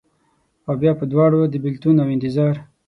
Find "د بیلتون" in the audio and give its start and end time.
1.49-1.95